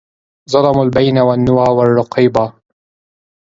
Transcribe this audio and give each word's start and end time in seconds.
ظلموا 0.49 0.83
البين 0.83 1.17
والنوى 1.17 1.69
والرقيبا 1.69 2.53